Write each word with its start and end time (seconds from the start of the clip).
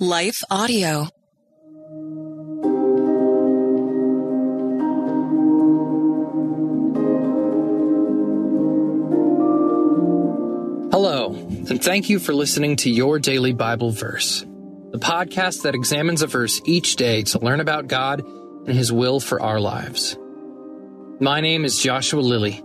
Life 0.00 0.42
Audio. 0.50 1.08
Hello, 10.90 11.32
and 11.34 11.82
thank 11.82 12.08
you 12.08 12.18
for 12.18 12.32
listening 12.32 12.76
to 12.76 12.90
Your 12.90 13.18
Daily 13.18 13.52
Bible 13.52 13.90
Verse, 13.90 14.40
the 14.90 14.98
podcast 14.98 15.62
that 15.62 15.74
examines 15.74 16.22
a 16.22 16.26
verse 16.26 16.60
each 16.64 16.96
day 16.96 17.22
to 17.24 17.38
learn 17.38 17.60
about 17.60 17.86
God 17.86 18.20
and 18.20 18.76
His 18.76 18.92
will 18.92 19.20
for 19.20 19.40
our 19.42 19.60
lives. 19.60 20.16
My 21.20 21.40
name 21.40 21.64
is 21.64 21.82
Joshua 21.82 22.20
Lilly, 22.20 22.62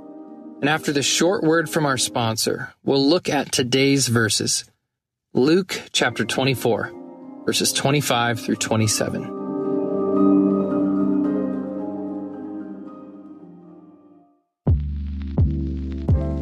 and 0.61 0.69
after 0.69 0.91
the 0.91 1.03
short 1.03 1.43
word 1.43 1.69
from 1.69 1.85
our 1.85 1.97
sponsor, 1.97 2.73
we'll 2.83 3.05
look 3.05 3.27
at 3.29 3.51
today's 3.51 4.07
verses 4.07 4.63
Luke 5.35 5.81
chapter 5.91 6.23
24, 6.23 6.93
verses 7.45 7.73
25 7.73 8.39
through 8.39 8.55
27. 8.55 9.23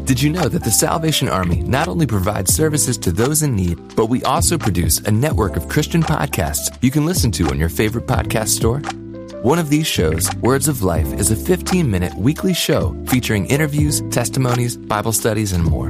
Did 0.05 0.21
you 0.21 0.30
know 0.30 0.48
that 0.48 0.63
the 0.63 0.70
Salvation 0.70 1.27
Army 1.27 1.63
not 1.63 1.88
only 1.88 2.05
provides 2.05 2.54
services 2.54 2.99
to 2.99 3.12
those 3.12 3.41
in 3.41 3.55
need, 3.55 3.80
but 3.95 4.09
we 4.09 4.21
also 4.26 4.59
produce 4.59 4.99
a 4.99 5.12
network 5.12 5.55
of 5.55 5.68
Christian 5.68 6.04
podcasts 6.04 6.77
you 6.84 6.91
can 6.91 7.04
listen 7.04 7.32
to 7.32 7.48
on 7.48 7.57
your 7.57 7.70
favorite 7.70 8.05
podcast 8.05 8.49
store? 8.49 8.77
One 9.41 9.57
of 9.57 9.71
these 9.71 9.88
shows, 9.88 10.30
Words 10.35 10.68
of 10.68 10.84
Life, 10.84 11.12
is 11.13 11.32
a 11.32 11.35
15 11.35 11.90
minute 11.90 12.13
weekly 12.13 12.54
show 12.54 12.96
featuring 13.07 13.48
interviews, 13.48 14.02
testimonies, 14.12 14.77
Bible 14.77 15.13
studies, 15.13 15.52
and 15.52 15.63
more. 15.63 15.90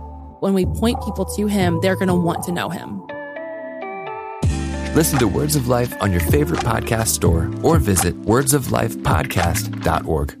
When 0.41 0.53
we 0.55 0.65
point 0.65 0.99
people 1.05 1.25
to 1.37 1.45
him, 1.45 1.79
they're 1.81 1.95
going 1.95 2.07
to 2.07 2.15
want 2.15 2.43
to 2.45 2.51
know 2.51 2.69
him. 2.69 3.05
Listen 4.95 5.19
to 5.19 5.27
Words 5.27 5.55
of 5.55 5.67
Life 5.67 5.93
on 6.01 6.11
your 6.11 6.19
favorite 6.19 6.61
podcast 6.61 7.09
store 7.09 7.51
or 7.61 7.77
visit 7.77 8.19
wordsoflifepodcast.org. 8.23 10.40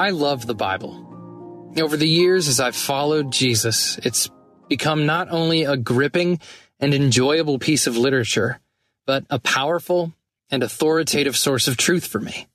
I 0.00 0.10
love 0.10 0.46
the 0.46 0.54
Bible. 0.54 1.72
Over 1.76 1.94
the 1.94 2.08
years, 2.08 2.48
as 2.48 2.58
I've 2.58 2.74
followed 2.74 3.32
Jesus, 3.32 3.98
it's 3.98 4.30
become 4.66 5.04
not 5.04 5.28
only 5.30 5.64
a 5.64 5.76
gripping 5.76 6.40
and 6.78 6.94
enjoyable 6.94 7.58
piece 7.58 7.86
of 7.86 7.98
literature, 7.98 8.60
but 9.04 9.26
a 9.28 9.38
powerful 9.38 10.14
and 10.50 10.62
authoritative 10.62 11.36
source 11.36 11.68
of 11.68 11.76
truth 11.76 12.06
for 12.06 12.18
me. 12.18 12.46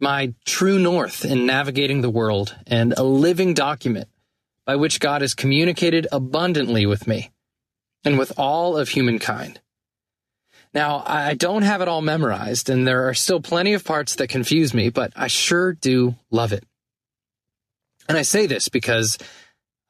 My 0.00 0.34
true 0.44 0.80
north 0.80 1.24
in 1.24 1.46
navigating 1.46 2.00
the 2.00 2.10
world 2.10 2.56
and 2.66 2.94
a 2.96 3.04
living 3.04 3.54
document 3.54 4.08
by 4.66 4.74
which 4.74 4.98
God 4.98 5.20
has 5.20 5.34
communicated 5.34 6.08
abundantly 6.10 6.84
with 6.84 7.06
me 7.06 7.30
and 8.02 8.18
with 8.18 8.36
all 8.36 8.76
of 8.76 8.88
humankind. 8.88 9.60
Now, 10.74 11.04
I 11.06 11.34
don't 11.34 11.62
have 11.62 11.80
it 11.80 11.86
all 11.86 12.02
memorized, 12.02 12.68
and 12.68 12.88
there 12.88 13.08
are 13.08 13.14
still 13.14 13.40
plenty 13.40 13.72
of 13.74 13.84
parts 13.84 14.16
that 14.16 14.26
confuse 14.26 14.74
me, 14.74 14.88
but 14.88 15.12
I 15.14 15.28
sure 15.28 15.74
do 15.74 16.16
love 16.32 16.52
it. 16.52 16.64
And 18.08 18.18
I 18.18 18.22
say 18.22 18.46
this 18.46 18.68
because 18.68 19.18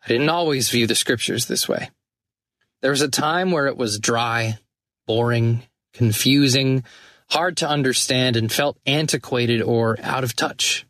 I 0.05 0.09
didn't 0.09 0.29
always 0.29 0.71
view 0.71 0.87
the 0.87 0.95
scriptures 0.95 1.47
this 1.47 1.69
way. 1.69 1.91
There 2.81 2.91
was 2.91 3.01
a 3.01 3.09
time 3.09 3.53
where 3.53 3.67
it 3.67 3.77
was 3.77 3.99
dry, 3.99 4.59
boring, 5.07 5.63
confusing, 5.93 6.85
hard 7.31 7.57
to 7.59 7.69
understand, 7.69 8.37
and 8.37 8.53
felt 8.53 8.79
antiquated 8.87 9.63
or 9.63 9.97
out 10.03 10.25
of 10.25 10.37
touch. 10.37 10.85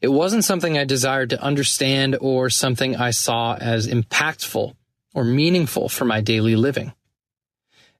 It 0.00 0.08
wasn't 0.08 0.44
something 0.44 0.76
I 0.76 0.84
desired 0.84 1.30
to 1.30 1.42
understand 1.42 2.18
or 2.20 2.50
something 2.50 2.96
I 2.96 3.12
saw 3.12 3.54
as 3.54 3.86
impactful 3.86 4.74
or 5.14 5.24
meaningful 5.24 5.88
for 5.88 6.04
my 6.04 6.20
daily 6.20 6.56
living. 6.56 6.92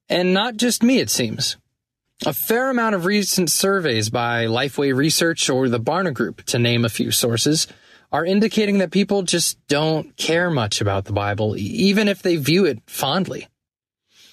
And 0.09 0.35
not 0.35 0.57
just 0.57 0.83
me, 0.83 0.99
it 0.99 1.11
seems. 1.11 1.57
A 2.27 2.33
fair 2.33 2.71
amount 2.71 2.97
of 2.97 3.05
recent 3.05 3.51
surveys 3.51 4.11
by 4.11 4.47
Lifeway 4.47 4.95
Research 4.95 5.49
or 5.49 5.69
the 5.69 5.81
Barna 5.81 6.13
Group, 6.13 6.43
to 6.47 6.59
name 6.59 6.85
a 6.85 6.89
few 6.89 7.11
sources, 7.13 7.67
are 8.13 8.27
indicating 8.27 8.79
that 8.79 8.91
people 8.91 9.23
just 9.23 9.59
don't 9.69 10.15
care 10.17 10.51
much 10.51 10.81
about 10.81 11.07
the 11.07 11.13
Bible, 11.13 11.57
even 11.57 12.09
if 12.09 12.21
they 12.21 12.37
view 12.37 12.67
it 12.67 12.79
fondly. 12.87 13.49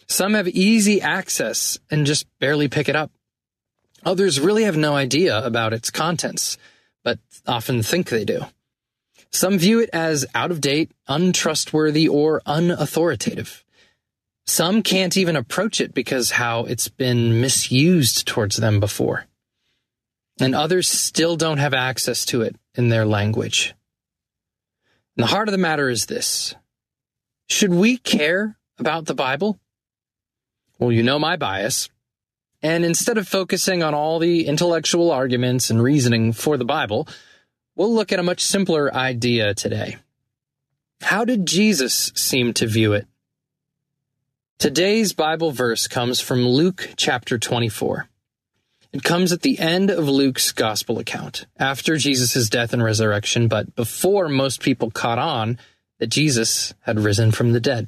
Some 0.07 0.33
have 0.33 0.49
easy 0.49 1.01
access 1.01 1.79
and 1.89 2.05
just 2.05 2.27
barely 2.39 2.67
pick 2.67 2.89
it 2.89 2.95
up. 2.95 3.11
Others 4.03 4.39
really 4.39 4.63
have 4.63 4.77
no 4.77 4.95
idea 4.95 5.43
about 5.45 5.73
its 5.73 5.91
contents, 5.91 6.57
but 7.03 7.19
often 7.47 7.81
think 7.81 8.09
they 8.09 8.25
do. 8.25 8.41
Some 9.31 9.57
view 9.57 9.79
it 9.79 9.89
as 9.93 10.25
out 10.33 10.51
of 10.51 10.61
date, 10.61 10.91
untrustworthy, 11.07 12.07
or 12.07 12.41
unauthoritative. 12.45 13.63
Some 14.45 14.81
can't 14.81 15.15
even 15.15 15.35
approach 15.35 15.79
it 15.79 15.93
because 15.93 16.31
how 16.31 16.65
it's 16.65 16.87
been 16.87 17.39
misused 17.39 18.27
towards 18.27 18.57
them 18.57 18.79
before. 18.79 19.25
And 20.39 20.55
others 20.55 20.87
still 20.87 21.35
don't 21.35 21.59
have 21.59 21.73
access 21.73 22.25
to 22.27 22.41
it 22.41 22.55
in 22.79 22.87
their 22.87 23.05
language. 23.05 23.75
And 25.17 25.25
the 25.25 25.31
heart 25.31 25.49
of 25.49 25.51
the 25.51 25.57
matter 25.57 25.89
is 25.89 26.05
this. 26.05 26.55
Should 27.49 27.73
we 27.73 27.97
care 27.97 28.57
about 28.77 29.05
the 29.05 29.13
Bible? 29.13 29.59
Well, 30.79 30.93
you 30.93 31.03
know 31.03 31.19
my 31.19 31.35
bias. 31.35 31.89
And 32.61 32.85
instead 32.85 33.17
of 33.17 33.27
focusing 33.27 33.83
on 33.83 33.93
all 33.93 34.17
the 34.17 34.47
intellectual 34.47 35.11
arguments 35.11 35.69
and 35.69 35.83
reasoning 35.83 36.31
for 36.31 36.55
the 36.55 36.63
Bible, 36.63 37.05
we'll 37.75 37.93
look 37.93 38.13
at 38.13 38.19
a 38.19 38.23
much 38.23 38.39
simpler 38.39 38.93
idea 38.95 39.53
today. 39.53 39.97
How 41.01 41.25
did 41.25 41.45
Jesus 41.45 42.13
seem 42.15 42.53
to 42.53 42.65
view 42.65 42.93
it? 42.93 43.07
Today's 44.57 45.11
Bible 45.11 45.51
verse 45.51 45.85
comes 45.89 46.21
from 46.21 46.47
Luke 46.47 46.91
chapter 46.95 47.37
24. 47.37 48.07
It 48.91 49.03
comes 49.03 49.31
at 49.31 49.41
the 49.41 49.59
end 49.59 49.91
of 49.91 50.09
Luke's 50.09 50.51
gospel 50.51 50.97
account, 50.97 51.45
after 51.57 51.95
Jesus' 51.97 52.49
death 52.49 52.73
and 52.73 52.83
resurrection, 52.83 53.47
but 53.47 53.75
before 53.75 54.27
most 54.27 54.61
people 54.61 54.89
caught 54.89 55.19
on 55.19 55.59
that 55.99 56.07
Jesus 56.07 56.73
had 56.81 56.99
risen 56.99 57.31
from 57.31 57.51
the 57.51 57.59
dead. 57.59 57.87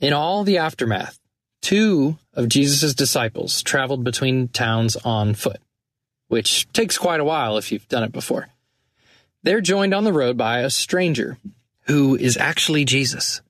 In 0.00 0.12
all 0.12 0.44
the 0.44 0.58
aftermath, 0.58 1.18
two 1.62 2.18
of 2.34 2.48
Jesus' 2.48 2.94
disciples 2.94 3.62
traveled 3.62 4.04
between 4.04 4.48
towns 4.48 4.96
on 4.96 5.34
foot, 5.34 5.60
which 6.28 6.70
takes 6.72 6.98
quite 6.98 7.20
a 7.20 7.24
while 7.24 7.56
if 7.56 7.72
you've 7.72 7.88
done 7.88 8.04
it 8.04 8.12
before. 8.12 8.48
They're 9.42 9.62
joined 9.62 9.94
on 9.94 10.04
the 10.04 10.12
road 10.12 10.36
by 10.36 10.60
a 10.60 10.70
stranger 10.70 11.38
who 11.86 12.16
is 12.16 12.36
actually 12.36 12.84
Jesus. 12.84 13.40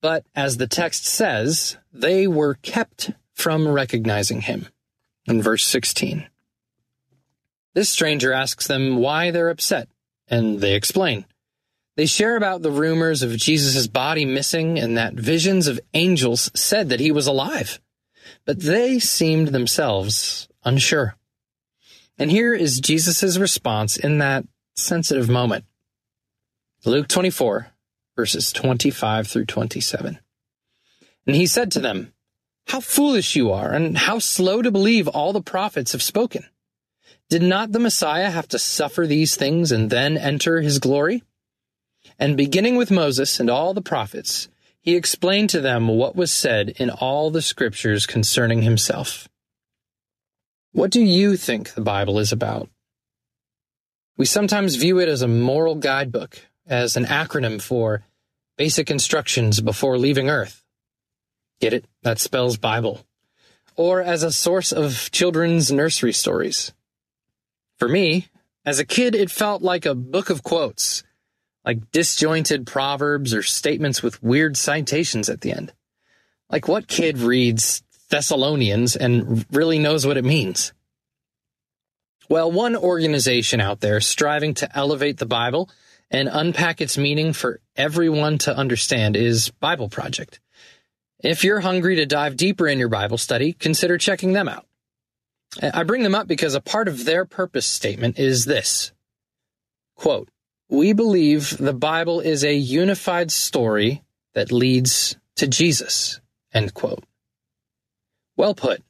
But 0.00 0.24
as 0.34 0.56
the 0.56 0.66
text 0.66 1.04
says, 1.04 1.76
they 1.92 2.26
were 2.26 2.54
kept 2.54 3.10
from 3.34 3.68
recognizing 3.68 4.40
him. 4.40 4.68
In 5.26 5.40
verse 5.40 5.64
16, 5.64 6.26
this 7.74 7.88
stranger 7.88 8.32
asks 8.32 8.66
them 8.66 8.96
why 8.96 9.30
they're 9.30 9.48
upset, 9.48 9.88
and 10.28 10.60
they 10.60 10.74
explain. 10.74 11.24
They 11.96 12.06
share 12.06 12.36
about 12.36 12.62
the 12.62 12.70
rumors 12.70 13.22
of 13.22 13.36
Jesus' 13.36 13.86
body 13.86 14.24
missing 14.24 14.78
and 14.78 14.96
that 14.96 15.14
visions 15.14 15.68
of 15.68 15.80
angels 15.94 16.50
said 16.54 16.88
that 16.88 17.00
he 17.00 17.12
was 17.12 17.26
alive. 17.26 17.80
But 18.44 18.60
they 18.60 18.98
seemed 18.98 19.48
themselves 19.48 20.48
unsure. 20.64 21.16
And 22.18 22.30
here 22.30 22.54
is 22.54 22.80
Jesus' 22.80 23.38
response 23.38 23.96
in 23.96 24.18
that 24.18 24.44
sensitive 24.74 25.28
moment. 25.28 25.64
Luke 26.84 27.08
24, 27.08 27.68
verses 28.16 28.52
25 28.52 29.28
through 29.28 29.46
27. 29.46 30.18
And 31.26 31.36
he 31.36 31.46
said 31.46 31.70
to 31.72 31.80
them, 31.80 32.12
How 32.66 32.80
foolish 32.80 33.36
you 33.36 33.52
are, 33.52 33.72
and 33.72 33.96
how 33.96 34.18
slow 34.18 34.62
to 34.62 34.70
believe 34.70 35.08
all 35.08 35.32
the 35.32 35.42
prophets 35.42 35.92
have 35.92 36.02
spoken. 36.02 36.46
Did 37.28 37.42
not 37.42 37.72
the 37.72 37.78
Messiah 37.78 38.30
have 38.30 38.48
to 38.48 38.58
suffer 38.58 39.06
these 39.06 39.36
things 39.36 39.72
and 39.72 39.90
then 39.90 40.16
enter 40.16 40.60
his 40.60 40.78
glory? 40.78 41.22
And 42.18 42.36
beginning 42.36 42.76
with 42.76 42.90
Moses 42.90 43.40
and 43.40 43.48
all 43.48 43.74
the 43.74 43.82
prophets, 43.82 44.48
he 44.80 44.96
explained 44.96 45.50
to 45.50 45.60
them 45.60 45.88
what 45.88 46.16
was 46.16 46.32
said 46.32 46.70
in 46.70 46.90
all 46.90 47.30
the 47.30 47.42
scriptures 47.42 48.06
concerning 48.06 48.62
himself. 48.62 49.28
What 50.72 50.90
do 50.90 51.00
you 51.02 51.36
think 51.36 51.74
the 51.74 51.80
Bible 51.80 52.18
is 52.18 52.32
about? 52.32 52.68
We 54.16 54.26
sometimes 54.26 54.76
view 54.76 54.98
it 54.98 55.08
as 55.08 55.22
a 55.22 55.28
moral 55.28 55.74
guidebook, 55.74 56.38
as 56.66 56.96
an 56.96 57.04
acronym 57.04 57.60
for 57.60 58.04
basic 58.56 58.90
instructions 58.90 59.60
before 59.60 59.98
leaving 59.98 60.28
Earth. 60.28 60.61
Get 61.62 61.74
it? 61.74 61.84
That 62.02 62.18
spells 62.18 62.56
Bible. 62.56 63.06
Or 63.76 64.02
as 64.02 64.24
a 64.24 64.32
source 64.32 64.72
of 64.72 65.12
children's 65.12 65.70
nursery 65.70 66.12
stories. 66.12 66.72
For 67.78 67.88
me, 67.88 68.26
as 68.64 68.80
a 68.80 68.84
kid, 68.84 69.14
it 69.14 69.30
felt 69.30 69.62
like 69.62 69.86
a 69.86 69.94
book 69.94 70.28
of 70.28 70.42
quotes, 70.42 71.04
like 71.64 71.92
disjointed 71.92 72.66
proverbs 72.66 73.32
or 73.32 73.44
statements 73.44 74.02
with 74.02 74.20
weird 74.24 74.56
citations 74.56 75.28
at 75.28 75.42
the 75.42 75.52
end. 75.52 75.72
Like 76.50 76.66
what 76.66 76.88
kid 76.88 77.18
reads 77.18 77.84
Thessalonians 78.10 78.96
and 78.96 79.46
really 79.52 79.78
knows 79.78 80.04
what 80.04 80.16
it 80.16 80.24
means? 80.24 80.72
Well, 82.28 82.50
one 82.50 82.74
organization 82.74 83.60
out 83.60 83.78
there 83.78 84.00
striving 84.00 84.54
to 84.54 84.76
elevate 84.76 85.18
the 85.18 85.26
Bible 85.26 85.70
and 86.10 86.28
unpack 86.28 86.80
its 86.80 86.98
meaning 86.98 87.32
for 87.32 87.60
everyone 87.76 88.38
to 88.38 88.56
understand 88.56 89.14
is 89.14 89.50
Bible 89.60 89.88
Project. 89.88 90.40
If 91.22 91.44
you're 91.44 91.60
hungry 91.60 91.96
to 91.96 92.06
dive 92.06 92.36
deeper 92.36 92.66
in 92.66 92.78
your 92.78 92.88
Bible 92.88 93.18
study, 93.18 93.52
consider 93.52 93.96
checking 93.96 94.32
them 94.32 94.48
out. 94.48 94.66
I 95.60 95.84
bring 95.84 96.02
them 96.02 96.14
up 96.14 96.26
because 96.26 96.54
a 96.54 96.60
part 96.60 96.88
of 96.88 97.04
their 97.04 97.24
purpose 97.24 97.66
statement 97.66 98.18
is 98.18 98.44
this 98.44 98.92
quote, 99.94 100.28
We 100.68 100.92
believe 100.92 101.56
the 101.58 101.74
Bible 101.74 102.20
is 102.20 102.42
a 102.42 102.54
unified 102.54 103.30
story 103.30 104.02
that 104.34 104.50
leads 104.50 105.16
to 105.36 105.46
Jesus. 105.46 106.20
End 106.52 106.74
quote. 106.74 107.04
Well 108.36 108.54
put. 108.54 108.82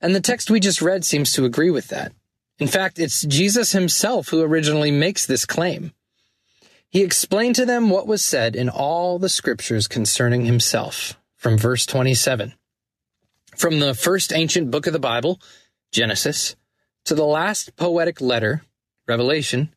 And 0.00 0.14
the 0.14 0.20
text 0.20 0.50
we 0.50 0.60
just 0.60 0.82
read 0.82 1.04
seems 1.04 1.32
to 1.32 1.44
agree 1.44 1.70
with 1.70 1.88
that. 1.88 2.12
In 2.58 2.68
fact, 2.68 2.98
it's 2.98 3.22
Jesus 3.22 3.72
himself 3.72 4.28
who 4.28 4.42
originally 4.42 4.90
makes 4.90 5.24
this 5.24 5.46
claim. 5.46 5.92
He 6.90 7.02
explained 7.02 7.56
to 7.56 7.66
them 7.66 7.90
what 7.90 8.06
was 8.06 8.22
said 8.22 8.56
in 8.56 8.68
all 8.68 9.18
the 9.18 9.28
scriptures 9.28 9.86
concerning 9.86 10.44
himself, 10.44 11.18
from 11.36 11.58
verse 11.58 11.84
27. 11.86 12.54
From 13.56 13.80
the 13.80 13.94
first 13.94 14.32
ancient 14.32 14.70
book 14.70 14.86
of 14.86 14.92
the 14.92 14.98
Bible, 14.98 15.40
Genesis, 15.92 16.56
to 17.04 17.14
the 17.14 17.24
last 17.24 17.76
poetic 17.76 18.20
letter, 18.20 18.62
Revelation, 19.06 19.74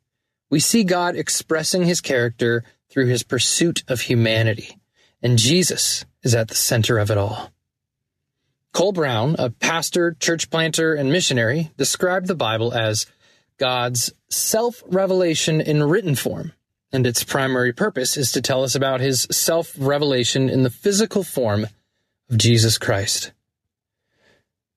we 0.50 0.60
see 0.60 0.84
God 0.84 1.16
expressing 1.16 1.86
his 1.86 2.02
character 2.02 2.64
through 2.90 3.08
his 3.08 3.24
pursuit 3.24 3.84
of 3.88 4.02
humanity, 4.02 4.78
and 5.22 5.38
Jesus 5.38 6.06
is 6.24 6.34
at 6.34 6.48
the 6.48 6.56
center 6.56 6.98
of 6.98 7.12
it 7.12 7.18
all. 7.18 7.52
Cole 8.74 8.92
Brown, 8.92 9.36
a 9.40 9.50
pastor, 9.50 10.16
church 10.20 10.50
planter, 10.50 10.94
and 10.94 11.12
missionary, 11.12 11.72
described 11.78 12.28
the 12.28 12.36
Bible 12.36 12.74
as 12.74 13.06
God's 13.58 14.14
self 14.30 14.84
revelation 14.88 15.60
in 15.60 15.84
written 15.84 16.16
form, 16.16 16.54
and 16.92 17.06
its 17.06 17.24
primary 17.24 17.74
purpose 17.74 18.18
is 18.18 18.32
to 18.32 18.42
tell 18.42 18.64
us 18.64 18.76
about 18.76 19.02
his 19.02 19.28
self 19.32 19.74
revelation 19.78 20.50
in 20.50 20.64
the 20.64 20.70
physical 20.70 21.24
form 21.24 21.68
of 22.30 22.38
Jesus 22.38 22.78
Christ. 22.78 23.32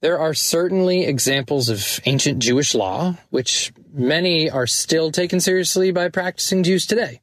There 0.00 0.18
are 0.18 0.34
certainly 0.34 1.04
examples 1.04 1.68
of 1.68 2.00
ancient 2.06 2.40
Jewish 2.40 2.74
law, 2.74 3.16
which 3.30 3.72
many 3.92 4.50
are 4.50 4.66
still 4.66 5.12
taken 5.12 5.38
seriously 5.38 5.92
by 5.92 6.08
practicing 6.08 6.64
Jews 6.64 6.86
today. 6.86 7.20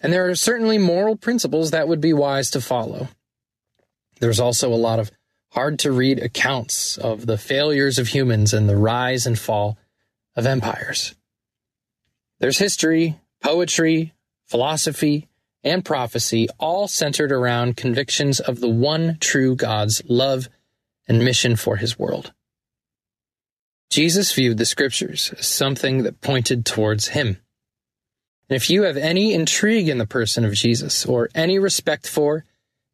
And 0.00 0.12
there 0.12 0.28
are 0.28 0.34
certainly 0.34 0.76
moral 0.76 1.16
principles 1.16 1.70
that 1.70 1.88
would 1.88 2.02
be 2.02 2.12
wise 2.12 2.50
to 2.50 2.60
follow. 2.60 3.08
There's 4.20 4.38
also 4.38 4.72
a 4.72 4.76
lot 4.76 4.98
of 4.98 5.10
hard 5.52 5.78
to 5.78 5.92
read 5.92 6.18
accounts 6.18 6.98
of 6.98 7.24
the 7.24 7.38
failures 7.38 7.98
of 7.98 8.08
humans 8.08 8.52
and 8.52 8.68
the 8.68 8.76
rise 8.76 9.24
and 9.24 9.38
fall 9.38 9.78
of 10.36 10.44
empires. 10.44 11.14
There's 12.38 12.58
history, 12.58 13.18
poetry, 13.44 14.14
philosophy, 14.46 15.28
and 15.62 15.84
prophecy, 15.84 16.48
all 16.58 16.88
centered 16.88 17.30
around 17.30 17.76
convictions 17.76 18.40
of 18.40 18.60
the 18.60 18.68
one 18.68 19.18
true 19.20 19.54
God's 19.54 20.02
love 20.06 20.48
and 21.06 21.24
mission 21.24 21.54
for 21.54 21.76
his 21.76 21.98
world. 21.98 22.32
Jesus 23.90 24.32
viewed 24.32 24.56
the 24.56 24.64
scriptures 24.64 25.32
as 25.38 25.46
something 25.46 26.02
that 26.04 26.22
pointed 26.22 26.64
towards 26.64 27.08
him. 27.08 27.38
And 28.48 28.56
if 28.56 28.70
you 28.70 28.84
have 28.84 28.96
any 28.96 29.34
intrigue 29.34 29.88
in 29.88 29.98
the 29.98 30.06
person 30.06 30.44
of 30.44 30.54
Jesus, 30.54 31.04
or 31.06 31.28
any 31.34 31.58
respect 31.58 32.08
for, 32.08 32.44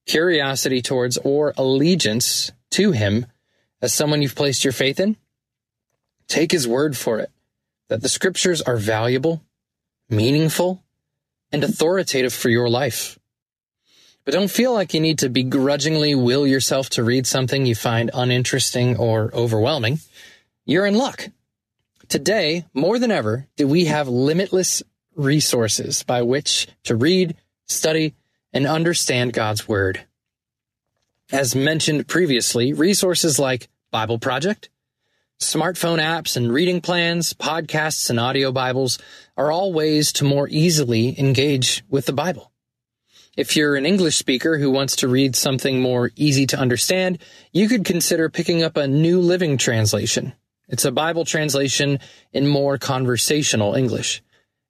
curiosity 0.07 0.83
towards, 0.83 1.17
or 1.19 1.55
allegiance 1.57 2.51
to 2.73 2.91
him 2.91 3.27
as 3.81 3.95
someone 3.95 4.21
you've 4.21 4.35
placed 4.35 4.65
your 4.65 4.73
faith 4.73 4.99
in, 4.99 5.17
take 6.29 6.51
his 6.51 6.67
word 6.67 6.97
for 6.97 7.21
it 7.21 7.31
that 7.89 8.03
the 8.03 8.09
scriptures 8.09 8.63
are 8.63 8.77
valuable, 8.77 9.43
meaningful, 10.11 10.83
and 11.53 11.65
authoritative 11.65 12.33
for 12.33 12.49
your 12.49 12.69
life. 12.69 13.19
But 14.25 14.35
don't 14.35 14.51
feel 14.51 14.73
like 14.73 14.95
you 14.95 15.01
need 15.01 15.19
to 15.21 15.29
begrudgingly 15.29 16.15
will 16.15 16.47
yourself 16.47 16.91
to 16.91 17.03
read 17.03 17.27
something 17.27 17.67
you 17.67 17.75
find 17.75 18.11
uninteresting 18.13 18.97
or 18.97 19.31
overwhelming. 19.35 20.01
You're 20.65 20.87
in 20.87 20.95
luck. 20.95 21.29
Today, 22.09 22.67
more 22.75 22.99
than 22.99 23.11
ever, 23.11 23.47
do 23.57 23.67
we 23.67 23.87
have 23.87 24.09
limitless 24.09 24.83
resources 25.15 26.03
by 26.03 26.23
which 26.23 26.69
to 26.85 26.97
read, 26.97 27.37
study, 27.67 28.15
and 28.53 28.67
understand 28.67 29.33
God's 29.33 29.69
Word. 29.69 30.07
As 31.33 31.55
mentioned 31.55 32.09
previously, 32.09 32.73
resources 32.73 33.39
like 33.39 33.69
Bible 33.91 34.19
Project, 34.19 34.69
smartphone 35.41 35.99
apps 35.99 36.37
and 36.37 36.53
reading 36.53 36.83
plans, 36.83 37.33
podcasts 37.33 38.11
and 38.11 38.21
audio 38.21 38.53
Bibles 38.53 38.99
are 39.39 39.51
all 39.51 39.73
ways 39.73 40.13
to 40.13 40.25
more 40.25 40.47
easily 40.51 41.19
engage 41.19 41.83
with 41.89 42.05
the 42.05 42.13
Bible. 42.13 42.53
If 43.39 43.57
you're 43.57 43.75
an 43.75 43.87
English 43.87 44.17
speaker 44.17 44.59
who 44.59 44.71
wants 44.71 44.97
to 44.97 45.09
read 45.09 45.35
something 45.35 45.81
more 45.81 46.11
easy 46.15 46.47
to 46.49 46.59
understand, 46.59 47.21
you 47.53 47.69
could 47.69 47.87
consider 47.87 48.29
picking 48.29 48.63
up 48.63 48.77
a 48.77 48.87
New 48.87 49.21
Living 49.21 49.57
Translation. 49.57 50.35
It's 50.69 50.85
a 50.85 50.93
Bible 50.93 51.25
translation 51.25 52.01
in 52.33 52.47
more 52.47 52.77
conversational 52.77 53.75
English. 53.75 54.23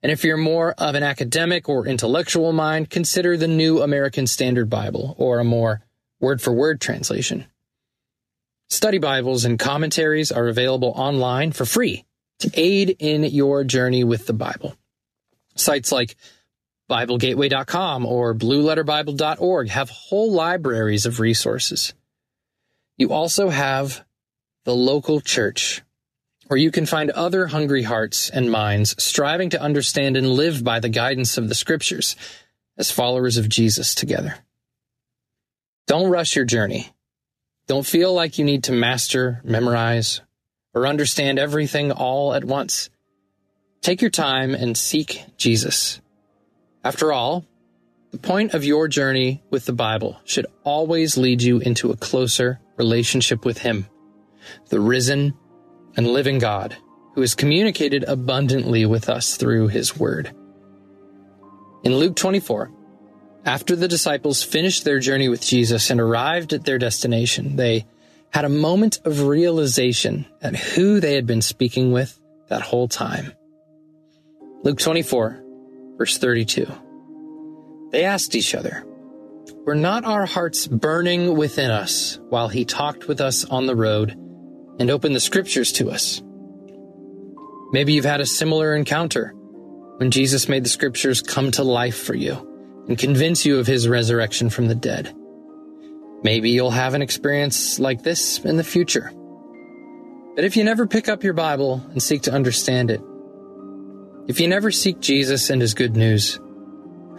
And 0.04 0.12
if 0.12 0.22
you're 0.22 0.36
more 0.36 0.72
of 0.78 0.94
an 0.94 1.02
academic 1.02 1.68
or 1.68 1.84
intellectual 1.84 2.52
mind, 2.52 2.90
consider 2.90 3.36
the 3.36 3.48
New 3.48 3.82
American 3.82 4.28
Standard 4.28 4.70
Bible 4.70 5.16
or 5.18 5.40
a 5.40 5.44
more 5.44 5.82
word 6.20 6.40
for 6.40 6.52
word 6.52 6.80
translation. 6.80 7.46
Study 8.70 8.98
Bibles 8.98 9.44
and 9.44 9.58
commentaries 9.58 10.30
are 10.30 10.46
available 10.46 10.92
online 10.94 11.50
for 11.50 11.64
free 11.64 12.04
to 12.38 12.50
aid 12.54 12.96
in 13.00 13.24
your 13.24 13.64
journey 13.64 14.04
with 14.04 14.26
the 14.26 14.32
Bible. 14.32 14.76
Sites 15.56 15.90
like 15.90 16.14
BibleGateway.com 16.88 18.06
or 18.06 18.32
BlueLetterBible.org 18.32 19.68
have 19.70 19.90
whole 19.90 20.32
libraries 20.32 21.04
of 21.04 21.18
resources. 21.18 21.94
You 22.96 23.12
also 23.12 23.48
have 23.48 24.04
the 24.64 24.74
local 24.74 25.20
church, 25.20 25.82
where 26.46 26.58
you 26.58 26.70
can 26.70 26.86
find 26.86 27.10
other 27.10 27.48
hungry 27.48 27.82
hearts 27.82 28.30
and 28.30 28.52
minds 28.52 28.94
striving 29.02 29.50
to 29.50 29.60
understand 29.60 30.16
and 30.16 30.30
live 30.30 30.62
by 30.62 30.78
the 30.78 30.88
guidance 30.88 31.36
of 31.38 31.48
the 31.48 31.56
scriptures 31.56 32.14
as 32.78 32.92
followers 32.92 33.36
of 33.36 33.48
Jesus 33.48 33.96
together. 33.96 34.36
Don't 35.88 36.10
rush 36.10 36.36
your 36.36 36.44
journey. 36.44 36.92
Don't 37.70 37.86
feel 37.86 38.12
like 38.12 38.36
you 38.36 38.44
need 38.44 38.64
to 38.64 38.72
master, 38.72 39.40
memorize, 39.44 40.22
or 40.74 40.88
understand 40.88 41.38
everything 41.38 41.92
all 41.92 42.34
at 42.34 42.42
once. 42.42 42.90
Take 43.80 44.00
your 44.00 44.10
time 44.10 44.56
and 44.56 44.76
seek 44.76 45.22
Jesus. 45.36 46.00
After 46.82 47.12
all, 47.12 47.46
the 48.10 48.18
point 48.18 48.54
of 48.54 48.64
your 48.64 48.88
journey 48.88 49.44
with 49.50 49.66
the 49.66 49.72
Bible 49.72 50.18
should 50.24 50.46
always 50.64 51.16
lead 51.16 51.42
you 51.42 51.60
into 51.60 51.92
a 51.92 51.96
closer 51.96 52.58
relationship 52.76 53.44
with 53.44 53.58
Him, 53.58 53.86
the 54.70 54.80
risen 54.80 55.32
and 55.96 56.08
living 56.08 56.40
God 56.40 56.76
who 57.14 57.20
has 57.20 57.36
communicated 57.36 58.02
abundantly 58.02 58.84
with 58.84 59.08
us 59.08 59.36
through 59.36 59.68
His 59.68 59.96
Word. 59.96 60.34
In 61.84 61.94
Luke 61.94 62.16
24, 62.16 62.72
after 63.44 63.75
the 63.75 63.88
disciples 63.88 64.42
finished 64.42 64.85
their 64.85 64.99
journey 64.99 65.28
with 65.28 65.40
Jesus 65.40 65.90
and 65.90 66.00
arrived 66.00 66.52
at 66.52 66.64
their 66.64 66.78
destination, 66.78 67.56
they 67.56 67.87
had 68.30 68.44
a 68.44 68.50
moment 68.50 69.00
of 69.04 69.23
realization 69.23 70.26
at 70.42 70.54
who 70.54 71.00
they 71.00 71.14
had 71.14 71.26
been 71.26 71.42
speaking 71.42 71.90
with 71.90 72.18
that 72.49 72.62
whole 72.62 72.87
time. 72.87 73.32
Luke 74.62 74.78
24, 74.78 75.42
verse 75.97 76.18
32. 76.18 76.66
They 77.90 78.04
asked 78.04 78.35
each 78.35 78.54
other, 78.54 78.85
Were 79.64 79.75
not 79.75 80.04
our 80.04 80.26
hearts 80.26 80.66
burning 80.66 81.37
within 81.37 81.70
us 81.70 82.20
while 82.28 82.49
he 82.49 82.64
talked 82.64 83.09
with 83.09 83.20
us 83.20 83.44
on 83.47 83.66
the 83.66 83.76
road 83.76 84.11
and 84.78 84.90
opened 84.90 85.16
the 85.16 85.20
scriptures 85.20 85.73
to 85.73 85.90
us? 85.90 86.23
Maybe 87.73 87.94
you've 87.94 88.04
had 88.04 88.20
a 88.20 88.26
similar 88.26 88.75
encounter 88.76 89.32
when 89.97 90.11
Jesus 90.11 90.49
made 90.49 90.64
the 90.64 90.68
scriptures 90.68 91.23
come 91.23 91.50
to 91.52 91.62
life 91.64 91.97
for 91.97 92.14
you 92.14 92.50
and 92.90 92.99
convince 92.99 93.47
you 93.47 93.61
of 93.61 93.68
his 93.68 93.87
resurrection 93.87 94.50
from 94.50 94.66
the 94.66 94.75
dead. 94.75 95.14
Maybe 96.25 96.50
you'll 96.50 96.73
have 96.73 96.94
an 96.94 97.02
experience 97.02 97.78
like 97.78 98.02
this 98.02 98.40
in 98.40 98.56
the 98.56 98.64
future. 98.64 99.12
But 100.35 100.44
if 100.44 100.56
you 100.56 100.64
never 100.64 100.88
pick 100.88 101.09
up 101.09 101.23
your 101.23 101.32
Bible 101.32 101.87
and 101.92 102.02
seek 102.02 102.23
to 102.23 102.32
understand 102.32 102.90
it, 102.90 103.00
if 104.26 104.40
you 104.40 104.49
never 104.49 104.73
seek 104.73 104.99
Jesus 104.99 105.50
and 105.50 105.62
his 105.62 105.73
good 105.73 105.94
news, 105.97 106.40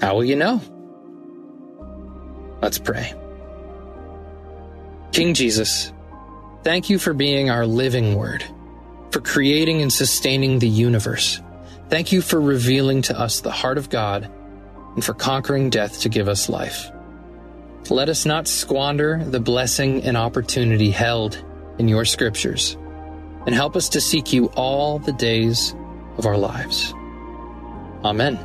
how 0.02 0.16
will 0.16 0.26
you 0.26 0.36
know? 0.36 0.62
Let's 2.62 2.78
pray. 2.78 3.14
King 5.14 5.34
Jesus, 5.34 5.94
thank 6.64 6.90
you 6.90 7.00
for 7.00 7.14
being 7.14 7.50
our 7.50 7.66
living 7.66 8.16
word, 8.16 8.44
for 9.12 9.22
creating 9.22 9.82
and 9.82 9.92
sustaining 9.92 10.60
the 10.60 10.68
universe. 10.68 11.42
Thank 11.88 12.12
you 12.12 12.22
for 12.22 12.42
revealing 12.42 13.04
to 13.04 13.18
us 13.18 13.40
the 13.40 13.52
heart 13.52 13.78
of 13.78 13.90
God 13.90 14.30
and 14.96 15.04
for 15.04 15.14
conquering 15.14 15.70
death 15.70 16.02
to 16.02 16.10
give 16.10 16.28
us 16.28 16.50
life. 16.50 16.92
Let 17.90 18.10
us 18.10 18.26
not 18.26 18.48
squander 18.48 19.24
the 19.24 19.40
blessing 19.40 20.04
and 20.04 20.16
opportunity 20.16 20.92
held 20.92 21.44
in 21.78 21.88
your 21.88 22.06
scriptures, 22.06 22.78
and 23.46 23.56
help 23.56 23.76
us 23.76 23.90
to 23.90 24.02
seek 24.02 24.32
you 24.32 24.48
all 24.56 25.00
the 25.00 25.14
days 25.14 25.76
of 26.18 26.26
our 26.26 26.38
lives. 26.38 26.94
Amen. 28.04 28.40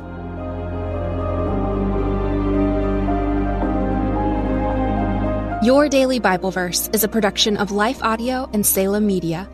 Your 5.63 5.89
Daily 5.89 6.19
Bible 6.19 6.51
Verse 6.51 6.89
is 6.93 7.03
a 7.03 7.07
production 7.07 7.57
of 7.57 7.71
Life 7.71 8.01
Audio 8.01 8.49
and 8.53 8.65
Salem 8.65 9.05
Media. 9.05 9.49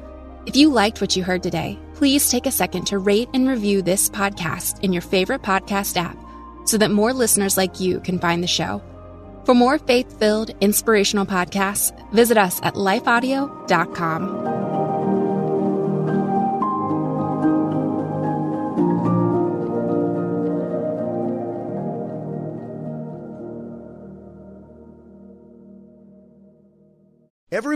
If 0.45 0.55
you 0.55 0.69
liked 0.69 1.01
what 1.01 1.15
you 1.15 1.23
heard 1.23 1.41
today, 1.41 1.79
please 1.95 2.29
take 2.29 2.45
a 2.45 2.51
second 2.51 2.85
to 2.87 2.99
rate 2.99 3.29
and 3.33 3.47
review 3.47 3.81
this 3.81 4.09
podcast 4.09 4.81
in 4.81 4.93
your 4.93 5.01
favorite 5.01 5.41
podcast 5.41 5.97
app 5.97 6.17
so 6.65 6.77
that 6.77 6.91
more 6.91 7.13
listeners 7.13 7.57
like 7.57 7.79
you 7.79 7.99
can 7.99 8.19
find 8.19 8.43
the 8.43 8.47
show. 8.47 8.81
For 9.45 9.53
more 9.53 9.77
faith 9.77 10.19
filled, 10.19 10.51
inspirational 10.61 11.25
podcasts, 11.25 11.91
visit 12.13 12.37
us 12.37 12.61
at 12.63 12.75
lifeaudio.com. 12.75 14.53